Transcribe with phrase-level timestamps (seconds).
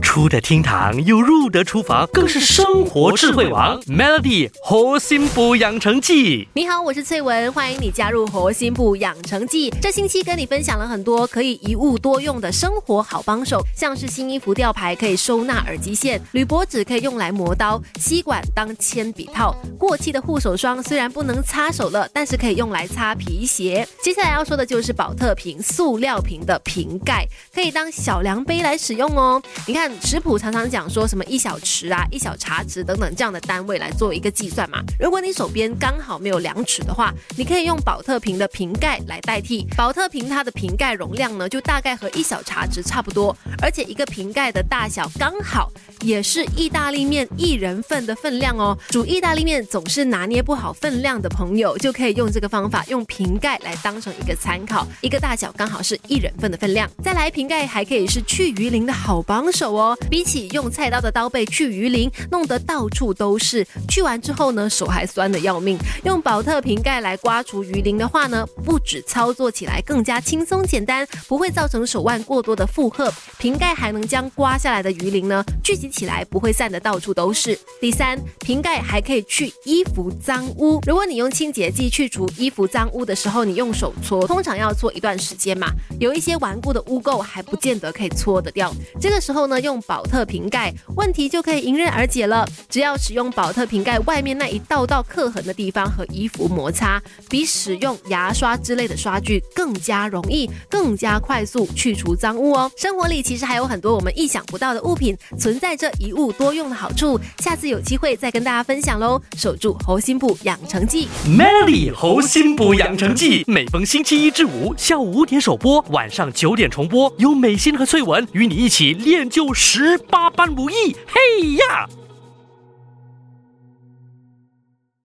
[0.00, 3.80] 出得厅堂又入得厨房，更是生活智慧王。
[3.82, 9.70] Melody 活心补养成记，你好，我是翠文，欢迎你加入活心部养成记。
[9.80, 23.86] 这星期跟你分享了很多可以一物多用的生活好帮手，像是新衣服吊牌可以收纳耳机线，铝箔纸可以用来磨刀，吸管当铅笔套，过期的护手霜虽然不能擦手了，但是可以用来擦皮鞋。
[24.02, 29.40] 接下来要说的就是保特瓶塑料瓶的瓶盖，可以当小量杯来使用哦。
[29.66, 29.89] 你看。
[30.02, 34.82] 食谱常常讲说什么一小匙啊、一小茶匙等等这样的单位来做一个计算嘛。
[34.98, 39.66] 如果你手边刚好没有量尺的话，你可以用保特瓶的瓶盖来代替。
[39.76, 45.70] 保特瓶它的瓶盖容量呢，就大概和一小茶匙差不多，而且一个瓶盖的大小刚好
[46.02, 48.76] 也是意大利面一人份的分量哦。
[48.88, 56.88] 煮意大利面总是拿捏不好分量的朋友，就可以用这个方法，用瓶盖来当成一个参考，一个大小刚好是一人份的分量。
[57.02, 59.79] 再来，瓶盖还可以是去鱼鳞的好帮手哦。
[60.08, 65.78] 比起用菜刀的刀背去鱼鳞，弄得到处都是，去完之后呢，手还酸的要命。
[66.04, 77.58] 用保特瓶盖来刮除鱼鳞的话呢，不止操作起来更加轻松简单，不会造成手腕过多的负荷，瓶盖还能将刮下来的鱼鳞呢聚集起来，不会散得到处都是。
[77.80, 80.80] 第三，瓶盖还可以去衣服脏污。
[80.86, 85.68] 如果你用清洁剂去除衣服脏污的时候，你用手搓，通常要搓一段时间嘛，
[85.98, 88.74] 有一些顽固的污垢还不见得可以搓得掉。
[89.00, 92.46] 这个时候呢，用保特瓶盖，问题就可以迎刃而解了。
[92.68, 102.70] 只要使用保特瓶盖外面那一道道刻痕的地方和衣服摩擦，比使用牙刷之类的刷具更加容易、更加快速去除脏污哦。
[102.76, 107.18] 生活里其实还有很多我们意想不到的物品，存在着一物多用的好处。
[107.38, 109.20] 下次有机会再跟大家分享喽。
[109.36, 119.98] 守住猴心部养成记，Melody 猴心部养成记，每逢星期一至五下午五点首播，晚上九点重播，由美心和翠文与你一起练就十。
[119.98, 121.88] 八般武艺，嘿呀！